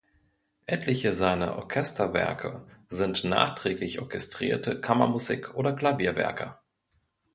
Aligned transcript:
Etliche 0.65 1.13
seiner 1.13 1.57
Orchesterwerke 1.57 2.65
sind 2.87 3.23
nachträglich 3.23 3.99
orchestrierte 3.99 4.81
Kammermusik- 4.81 5.53
oder 5.53 5.73
Klavierwerke. 5.73 6.57